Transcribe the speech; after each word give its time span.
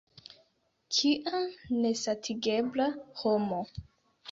Kia 0.93 1.37
nesatigebla 1.81 2.85
homo! 3.21 3.59